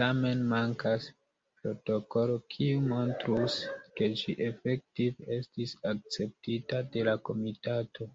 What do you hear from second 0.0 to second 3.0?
Tamen mankas protokolo kiu